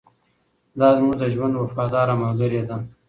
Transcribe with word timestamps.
دا 0.79 0.87
زموږ 0.97 1.13
د 1.17 1.23
ژوند 1.33 1.53
وفاداره 1.57 2.13
ملګرې 2.23 2.61
ده. 2.69 2.77